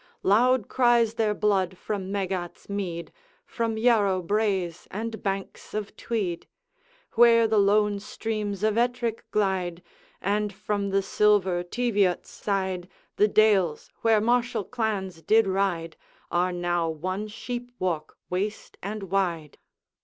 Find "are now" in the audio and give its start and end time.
16.31-16.89